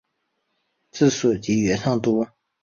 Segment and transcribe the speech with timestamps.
[0.89, 2.25] 治所即元上都。